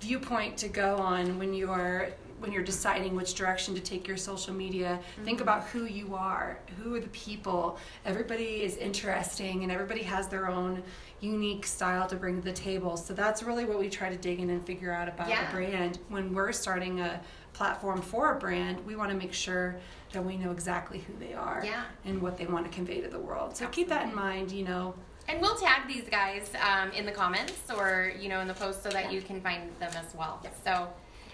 viewpoint 0.00 0.56
to 0.56 0.68
go 0.68 0.96
on 0.96 1.38
when 1.38 1.54
you 1.54 1.70
are 1.70 2.08
when 2.42 2.50
you're 2.52 2.62
deciding 2.62 3.14
which 3.14 3.34
direction 3.34 3.72
to 3.74 3.80
take 3.80 4.06
your 4.08 4.16
social 4.16 4.52
media 4.52 4.98
think 5.24 5.40
about 5.40 5.62
who 5.68 5.84
you 5.84 6.14
are 6.14 6.58
who 6.82 6.94
are 6.96 7.00
the 7.00 7.08
people. 7.08 7.78
Everybody 8.04 8.62
is 8.64 8.76
interesting 8.76 9.62
and 9.62 9.70
everybody 9.70 10.02
has 10.02 10.26
their 10.26 10.48
own 10.48 10.82
unique 11.20 11.64
style 11.64 12.08
to 12.08 12.16
bring 12.16 12.40
to 12.40 12.44
the 12.44 12.52
table. 12.52 12.96
So 12.96 13.14
that's 13.14 13.44
really 13.44 13.64
what 13.64 13.78
we 13.78 13.88
try 13.88 14.08
to 14.08 14.16
dig 14.16 14.40
in 14.40 14.50
and 14.50 14.64
figure 14.66 14.92
out 14.92 15.06
about 15.08 15.28
Yeah. 15.28 15.48
a 15.48 15.52
brand. 15.52 16.00
When 16.08 16.34
we're 16.34 16.50
starting 16.52 17.00
a 17.00 17.20
platform 17.52 18.02
for 18.02 18.34
a 18.34 18.38
brand 18.38 18.84
we 18.86 18.96
want 18.96 19.10
to 19.10 19.16
make 19.16 19.32
sure 19.32 19.76
that 20.12 20.24
we 20.24 20.36
know 20.36 20.50
exactly 20.50 20.98
who 20.98 21.12
they 21.24 21.34
are 21.34 21.62
Yeah. 21.64 21.84
and 22.04 22.20
what 22.20 22.36
they 22.38 22.46
want 22.46 22.64
to 22.66 22.72
convey 22.72 23.00
to 23.02 23.08
the 23.08 23.20
world. 23.20 23.56
So 23.56 23.68
keep 23.68 23.88
that 23.88 24.08
in 24.08 24.14
mind 24.14 24.50
you 24.50 24.64
know. 24.64 24.94
And 25.28 25.40
we'll 25.40 25.54
tag 25.54 25.86
these 25.86 26.08
guys 26.10 26.50
um, 26.68 26.90
in 26.90 27.06
the 27.06 27.12
comments 27.12 27.60
or 27.76 28.12
you 28.18 28.28
know 28.28 28.40
in 28.40 28.48
the 28.48 28.54
post 28.54 28.82
so 28.82 28.88
that 28.88 29.12
you 29.12 29.22
can 29.22 29.40
find 29.40 29.70
them 29.78 29.92
as 29.94 30.12
well. 30.16 30.44
So, 30.64 30.88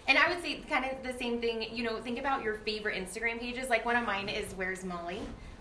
and 0.09 0.19
I 0.19 0.29
would 0.29 0.43
say 0.43 0.61
kind 0.69 0.85
of 0.85 1.03
the 1.05 1.17
same 1.19 1.41
thing. 1.41 1.67
You 1.73 1.85
know, 1.85 2.01
think 2.01 2.19
about 2.19 2.43
your 2.43 2.55
favorite 2.55 2.97
Instagram 2.97 3.39
pages. 3.39 3.69
Like 3.69 3.85
one 3.85 3.95
of 3.97 4.05
mine 4.07 4.29
is 4.29 4.53
Where's 4.55 4.85
Molly, 4.85 5.21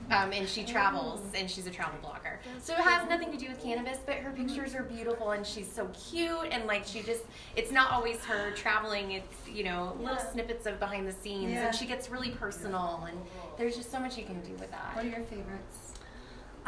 um, 0.09 0.31
and 0.31 0.47
she 0.47 0.63
travels 0.63 1.21
and 1.35 1.51
she's 1.51 1.67
a 1.67 1.69
travel 1.69 1.99
blogger. 2.01 2.37
So 2.61 2.73
it 2.73 2.79
has 2.79 3.07
nothing 3.09 3.29
to 3.31 3.37
do 3.37 3.49
with 3.49 3.61
cannabis, 3.61 3.99
but 4.05 4.15
her 4.15 4.31
pictures 4.31 4.73
are 4.73 4.83
beautiful 4.83 5.31
and 5.31 5.45
she's 5.45 5.69
so 5.71 5.89
cute 5.89 6.47
and 6.51 6.65
like 6.65 6.85
she 6.85 7.01
just 7.01 7.23
it's 7.57 7.71
not 7.71 7.91
always 7.91 8.23
her 8.23 8.51
traveling. 8.51 9.11
It's 9.11 9.47
you 9.47 9.65
know 9.65 9.95
little 9.99 10.15
Yeah. 10.15 10.31
snippets 10.31 10.65
of 10.65 10.79
behind 10.79 11.07
the 11.07 11.13
scenes 11.13 11.51
Yeah. 11.51 11.67
and 11.67 11.75
she 11.75 11.85
gets 11.85 12.09
really 12.09 12.31
personal 12.31 13.05
and 13.07 13.19
there's 13.57 13.75
just 13.75 13.91
so 13.91 13.99
much 13.99 14.17
you 14.17 14.23
can 14.23 14.39
do 14.41 14.53
with 14.53 14.71
that. 14.71 14.95
what 14.95 15.05
are 15.05 15.09
your 15.09 15.23
favorites 15.25 15.93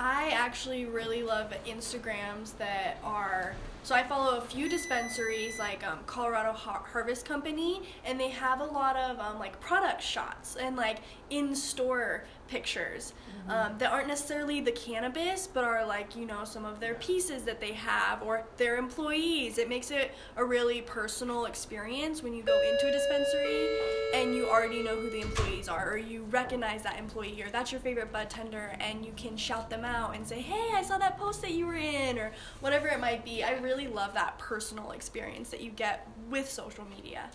I 0.02 0.30
actually 0.30 0.86
really 0.86 1.24
love 1.24 1.52
Instagrams 1.66 2.58
that 2.58 2.98
are. 3.04 3.54
So 3.90 3.96
I 3.96 4.04
follow 4.04 4.38
a 4.38 4.42
few 4.42 4.70
dispensaries 4.70 5.58
like 5.58 5.84
um, 5.84 5.98
Colorado 6.06 6.52
Har- 6.52 6.86
Harvest 6.94 7.26
Company, 7.26 7.82
and 8.06 8.20
they 8.20 8.30
have 8.30 8.62
a 8.62 8.66
lot 8.66 8.96
of 8.96 9.18
um, 9.18 9.40
like 9.40 9.60
product 9.60 10.04
shots 10.04 10.58
and 10.58 10.76
like 10.76 11.00
in-store 11.32 12.26
pictures 12.48 13.14
um, 13.48 13.78
that 13.78 13.92
aren't 13.92 14.08
necessarily 14.08 14.60
the 14.60 14.72
cannabis, 14.72 15.48
but 15.48 15.64
are 15.64 15.86
like 15.86 16.16
you 16.16 16.26
know 16.26 16.44
some 16.44 16.66
of 16.66 16.80
their 16.80 16.96
pieces 16.96 17.44
that 17.44 17.60
they 17.60 17.74
have 17.74 18.22
or 18.22 18.44
their 18.58 18.78
employees. 18.78 19.58
It 19.58 19.70
makes 19.70 19.90
it 19.90 20.12
a 20.36 20.46
really 20.46 20.82
personal 20.82 21.46
experience 21.46 22.22
when 22.22 22.34
you 22.34 22.44
go 22.44 22.60
into 22.62 22.90
a 22.90 22.92
dispensary 22.92 23.70
and 24.14 24.36
you 24.36 24.50
already 24.50 24.84
know 24.84 24.96
who 24.96 25.10
the 25.10 25.22
employees 25.22 25.68
are, 25.68 25.94
or 25.94 25.98
you 25.98 26.26
recognize 26.26 26.84
that 26.84 27.00
employee, 27.00 27.42
or 27.42 27.50
that's 27.50 27.72
your 27.72 27.82
favorite 27.82 28.12
bud 28.12 28.30
tender, 28.30 28.76
and 28.80 29.04
you 29.04 29.14
can 29.16 29.36
shout 29.36 29.70
them 29.70 29.84
out 29.84 30.16
and 30.16 30.28
say, 30.28 30.42
"Hey, 30.42 30.76
I 30.76 30.84
saw 30.84 31.00
that 31.00 31.18
post 31.18 31.42
that 31.42 31.54
you 31.54 31.66
were 31.66 31.76
in," 31.76 32.20
or 32.20 32.32
whatever 32.60 32.88
it 32.88 33.00
might 33.00 33.26
be. 33.26 33.44
I 33.44 33.54
really 33.58 33.79
love 33.88 34.14
that 34.14 34.38
personal 34.40 34.92
experience 34.92 35.50
that 35.50 35.62
you 35.62 35.72
get 35.72 36.08
with 36.30 36.50
social 36.50 36.86
media. 36.86 37.30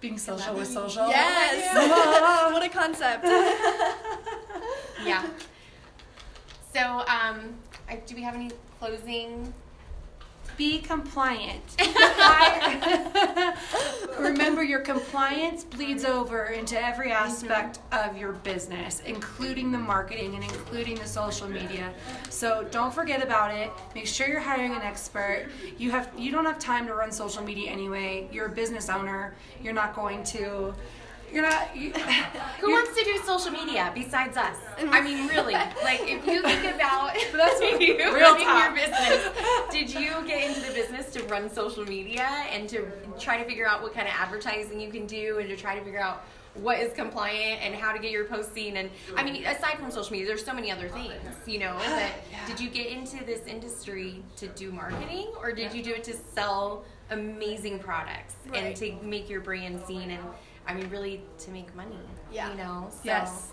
being 0.00 0.18
social 0.18 0.54
with 0.54 0.68
social 0.68 1.08
Yes, 1.08 2.52
what 2.52 2.62
a 2.62 2.68
concept. 2.68 3.24
yeah. 5.04 5.26
So, 6.72 6.80
um, 6.80 7.54
I, 7.88 7.96
do 8.06 8.14
we 8.14 8.22
have 8.22 8.34
any 8.34 8.50
closing 8.78 9.52
be 10.60 10.78
compliant. 10.78 11.62
Remember, 14.18 14.62
your 14.62 14.80
compliance 14.80 15.64
bleeds 15.64 16.04
over 16.04 16.48
into 16.48 16.78
every 16.78 17.12
aspect 17.12 17.78
mm-hmm. 17.90 18.10
of 18.10 18.20
your 18.20 18.32
business, 18.32 19.00
including 19.06 19.72
the 19.72 19.78
marketing 19.78 20.34
and 20.34 20.44
including 20.44 20.96
the 20.96 21.06
social 21.06 21.48
media. 21.48 21.94
So 22.28 22.66
don't 22.70 22.92
forget 22.92 23.22
about 23.22 23.54
it. 23.54 23.70
Make 23.94 24.06
sure 24.06 24.28
you're 24.28 24.38
hiring 24.38 24.74
an 24.74 24.82
expert. 24.82 25.46
You 25.78 25.92
have 25.92 26.10
you 26.18 26.30
don't 26.30 26.44
have 26.44 26.58
time 26.58 26.86
to 26.88 26.94
run 26.94 27.10
social 27.10 27.42
media 27.42 27.70
anyway. 27.70 28.28
You're 28.30 28.46
a 28.46 28.50
business 28.50 28.90
owner. 28.90 29.34
You're 29.62 29.72
not 29.72 29.96
going 29.96 30.22
to. 30.24 30.74
You're 31.32 31.42
not. 31.42 31.76
You, 31.76 31.90
Who 32.60 32.70
you're- 32.70 32.72
wants 32.82 32.98
to 32.98 33.04
do 33.04 33.18
social 33.24 33.52
media 33.52 33.90
besides 33.94 34.36
us? 34.36 34.56
I 34.78 35.00
mean, 35.00 35.28
really. 35.28 35.54
Like, 35.54 36.00
if 36.02 36.26
you 36.26 36.42
think 36.42 36.64
about 36.74 37.14
That's 37.32 37.60
you 37.80 37.96
real 37.96 38.12
running 38.14 38.46
talk. 38.46 38.64
your 38.76 38.86
business, 38.86 39.28
did 39.70 39.90
you 39.92 40.10
get 40.26 40.48
into 40.48 40.60
the 40.66 40.74
business 40.74 41.12
to 41.12 41.22
run 41.24 41.48
social 41.52 41.84
media 41.84 42.22
and 42.50 42.68
to 42.70 42.86
try 43.18 43.36
to 43.38 43.44
figure 43.44 43.66
out 43.66 43.82
what 43.82 43.94
kind 43.94 44.08
of 44.08 44.14
advertising 44.18 44.80
you 44.80 44.90
can 44.90 45.06
do 45.06 45.38
and 45.38 45.48
to 45.48 45.56
try 45.56 45.78
to 45.78 45.84
figure 45.84 46.00
out 46.00 46.24
what 46.54 46.80
is 46.80 46.92
compliant 46.94 47.62
and 47.62 47.76
how 47.76 47.92
to 47.92 47.98
get 48.00 48.10
your 48.10 48.24
posts 48.24 48.52
seen? 48.52 48.76
And 48.76 48.90
I 49.16 49.22
mean, 49.22 49.44
aside 49.46 49.78
from 49.78 49.90
social 49.90 50.12
media, 50.12 50.26
there's 50.26 50.44
so 50.44 50.52
many 50.52 50.70
other 50.72 50.88
things, 50.88 51.12
you 51.46 51.58
know. 51.60 51.76
But 51.86 52.12
did 52.48 52.58
you 52.60 52.68
get 52.70 52.88
into 52.88 53.24
this 53.24 53.46
industry 53.46 54.22
to 54.36 54.48
do 54.48 54.72
marketing, 54.72 55.28
or 55.38 55.52
did 55.52 55.72
you 55.72 55.82
do 55.82 55.92
it 55.92 56.02
to 56.04 56.14
sell 56.34 56.84
amazing 57.10 57.78
products 57.78 58.34
and 58.54 58.74
to 58.76 58.92
make 59.02 59.28
your 59.28 59.40
brand 59.40 59.80
seen 59.86 60.10
and 60.10 60.22
I 60.66 60.74
mean, 60.74 60.88
really 60.90 61.22
to 61.38 61.50
make 61.50 61.74
money. 61.74 61.98
Yeah. 62.32 62.50
You 62.50 62.56
know. 62.56 62.88
So, 62.90 62.98
Yes. 63.04 63.48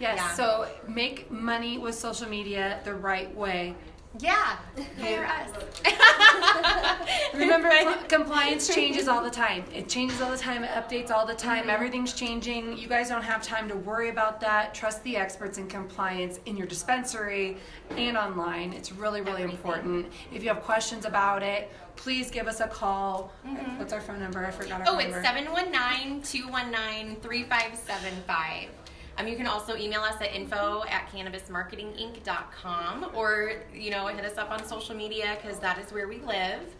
Yes. 0.00 0.16
Yeah. 0.16 0.34
So 0.34 0.68
make 0.88 1.30
money 1.30 1.78
with 1.78 1.94
social 1.94 2.28
media 2.28 2.80
the 2.84 2.94
right 2.94 3.34
way. 3.36 3.74
Yeah. 4.20 4.56
Hire 5.00 5.24
us. 5.26 5.50
Remember, 7.34 7.70
compliance 8.08 8.72
changes 8.72 9.08
all 9.08 9.22
the 9.24 9.30
time. 9.30 9.64
It 9.74 9.88
changes 9.88 10.20
all 10.20 10.30
the 10.30 10.38
time. 10.38 10.62
It 10.62 10.70
updates 10.70 11.10
all 11.10 11.26
the 11.26 11.34
time. 11.34 11.62
Mm-hmm. 11.62 11.70
Everything's 11.70 12.12
changing. 12.12 12.78
You 12.78 12.86
guys 12.86 13.08
don't 13.08 13.22
have 13.22 13.42
time 13.42 13.68
to 13.68 13.74
worry 13.74 14.10
about 14.10 14.40
that. 14.40 14.72
Trust 14.72 15.02
the 15.02 15.16
experts 15.16 15.58
in 15.58 15.66
compliance 15.66 16.38
in 16.46 16.56
your 16.56 16.66
dispensary 16.68 17.56
and 17.96 18.16
online. 18.16 18.72
It's 18.72 18.92
really, 18.92 19.20
really 19.20 19.42
Everything. 19.42 19.56
important. 19.56 20.06
If 20.32 20.44
you 20.44 20.48
have 20.48 20.62
questions 20.62 21.06
about 21.06 21.42
it, 21.42 21.72
please 21.96 22.30
give 22.30 22.46
us 22.46 22.60
a 22.60 22.68
call. 22.68 23.32
Mm-hmm. 23.46 23.78
What's 23.78 23.92
our 23.92 24.00
phone 24.00 24.20
number? 24.20 24.44
I 24.44 24.50
forgot 24.50 24.80
our 24.80 24.84
number. 24.84 24.90
Oh, 24.90 24.94
phone 24.94 25.02
it's 25.02 25.24
number. 25.24 25.42
719 25.42 26.22
219 26.22 27.20
3575. 27.20 28.68
Um, 29.16 29.28
you 29.28 29.36
can 29.36 29.46
also 29.46 29.76
email 29.76 30.00
us 30.00 30.20
at 30.20 30.34
info 30.34 30.82
at 30.88 31.08
cannabismarketinginc.com 31.12 33.10
or, 33.14 33.52
you 33.74 33.90
know, 33.90 34.06
hit 34.08 34.24
us 34.24 34.38
up 34.38 34.50
on 34.50 34.64
social 34.66 34.94
media 34.94 35.36
because 35.40 35.58
that 35.60 35.78
is 35.78 35.92
where 35.92 36.08
we 36.08 36.18
live. 36.20 36.74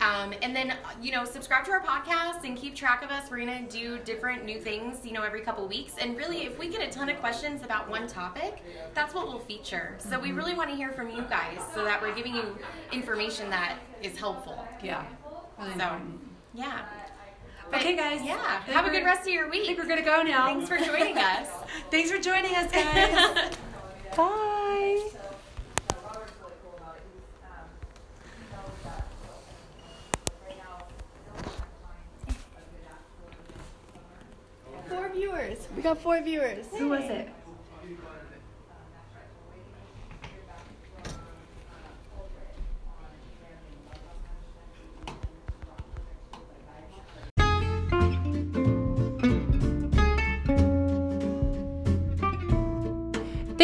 Um, 0.00 0.34
and 0.42 0.54
then, 0.56 0.74
you 1.00 1.12
know, 1.12 1.24
subscribe 1.24 1.64
to 1.66 1.70
our 1.72 1.80
podcast 1.82 2.44
and 2.44 2.56
keep 2.56 2.74
track 2.74 3.02
of 3.04 3.10
us. 3.10 3.30
We're 3.30 3.44
going 3.44 3.66
to 3.66 3.70
do 3.78 3.98
different 3.98 4.44
new 4.44 4.58
things, 4.60 5.04
you 5.04 5.12
know, 5.12 5.22
every 5.22 5.40
couple 5.40 5.66
weeks. 5.68 5.94
And 6.00 6.16
really, 6.16 6.44
if 6.44 6.58
we 6.58 6.68
get 6.68 6.80
a 6.86 6.90
ton 6.90 7.08
of 7.08 7.18
questions 7.20 7.62
about 7.62 7.88
one 7.88 8.06
topic, 8.06 8.62
that's 8.94 9.14
what 9.14 9.26
we'll 9.28 9.38
feature. 9.40 9.96
So 9.98 10.18
we 10.18 10.32
really 10.32 10.54
want 10.54 10.70
to 10.70 10.76
hear 10.76 10.92
from 10.92 11.10
you 11.10 11.22
guys 11.22 11.60
so 11.74 11.84
that 11.84 12.00
we're 12.02 12.14
giving 12.14 12.34
you 12.34 12.56
information 12.92 13.48
that 13.50 13.78
is 14.02 14.16
helpful. 14.18 14.66
Yeah. 14.82 15.04
Really 15.58 15.70
So, 15.70 15.74
important. 15.84 16.20
yeah. 16.54 16.82
Okay, 17.72 17.96
guys. 17.96 18.20
Yeah. 18.22 18.36
Have 18.66 18.86
a 18.86 18.90
good 18.90 19.04
rest 19.04 19.22
of 19.22 19.28
your 19.28 19.46
I 19.46 19.50
think 19.50 19.68
week. 19.68 19.78
we're 19.78 19.86
gonna 19.88 20.02
go 20.02 20.22
now. 20.22 20.46
Thanks 20.46 20.68
for 20.68 20.78
joining 20.78 21.18
us. 21.18 21.48
Thanks 21.90 22.10
for 22.10 22.18
joining 22.18 22.54
us, 22.54 22.70
guys. 22.72 23.56
Bye. 24.16 25.10
Four 34.88 35.08
viewers. 35.10 35.68
We 35.76 35.82
got 35.82 35.98
four 35.98 36.20
viewers. 36.20 36.66
Who 36.78 36.88
was 36.90 37.04
it? 37.04 37.28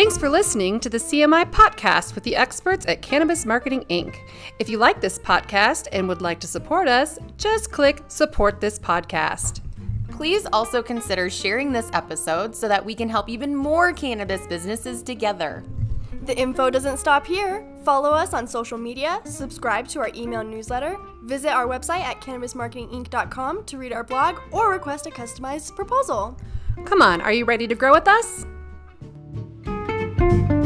Thanks 0.01 0.17
for 0.17 0.31
listening 0.31 0.81
to 0.81 0.89
the 0.89 0.97
CMI 0.97 1.51
podcast 1.51 2.15
with 2.15 2.25
the 2.25 2.35
experts 2.35 2.87
at 2.89 3.03
Cannabis 3.03 3.45
Marketing 3.45 3.85
Inc. 3.91 4.17
If 4.59 4.71
you 4.71 4.79
like 4.79 5.03
this 5.03 5.19
podcast 5.19 5.89
and 5.93 6.09
would 6.09 6.23
like 6.23 6.41
to 6.41 6.47
support 6.47 6.89
us, 6.89 7.19
just 7.37 7.71
click 7.71 8.03
support 8.09 8.63
this 8.63 8.79
podcast. 8.79 9.61
Please 10.11 10.47
also 10.55 10.83
consider 10.83 11.29
sharing 11.29 11.71
this 11.71 11.91
episode 11.93 12.57
so 12.57 12.67
that 12.67 12.83
we 12.83 12.95
can 12.95 13.11
help 13.11 13.29
even 13.29 13.55
more 13.55 13.93
cannabis 13.93 14.47
businesses 14.47 15.03
together. 15.03 15.63
The 16.23 16.35
info 16.35 16.71
doesn't 16.71 16.97
stop 16.97 17.27
here. 17.27 17.63
Follow 17.85 18.13
us 18.13 18.33
on 18.33 18.47
social 18.47 18.79
media, 18.79 19.21
subscribe 19.27 19.87
to 19.89 20.01
our 20.01 20.11
email 20.15 20.43
newsletter, 20.43 20.97
visit 21.25 21.51
our 21.51 21.67
website 21.67 22.01
at 22.01 22.23
cannabismarketinginc.com 22.23 23.65
to 23.65 23.77
read 23.77 23.93
our 23.93 24.05
blog, 24.05 24.39
or 24.51 24.71
request 24.71 25.07
a 25.07 25.11
customized 25.11 25.77
proposal. 25.77 26.39
Come 26.87 27.03
on, 27.03 27.21
are 27.21 27.33
you 27.35 27.45
ready 27.45 27.67
to 27.67 27.75
grow 27.75 27.93
with 27.93 28.09
us? 28.09 28.47
Thank 30.21 30.51
you. 30.51 30.60